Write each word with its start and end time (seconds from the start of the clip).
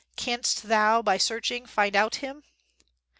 "Canst 0.15 0.63
thou 0.63 1.03
by 1.03 1.17
searching 1.19 1.67
find 1.67 1.95
out 1.95 2.15
Him?" 2.15 2.41